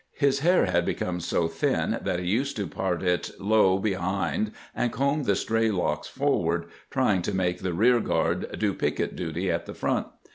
His 0.17 0.39
hair 0.39 0.65
had 0.65 0.83
become 0.83 1.19
so 1.19 1.47
thin 1.47 1.99
that 2.01 2.19
he 2.19 2.25
used 2.25 2.55
to 2.57 2.65
part 2.65 3.03
it 3.03 3.29
low 3.39 3.77
behind 3.77 4.51
and 4.73 4.91
comb 4.91 5.25
the 5.25 5.35
stray 5.35 5.69
locks 5.69 6.07
forward, 6.07 6.65
trying 6.89 7.21
to 7.21 7.35
make 7.35 7.59
the 7.59 7.73
rear 7.73 7.99
guard 7.99 8.57
do 8.57 8.73
picket 8.73 9.15
duty 9.15 9.51
at 9.51 9.67
the 9.67 9.75
front. 9.75 10.07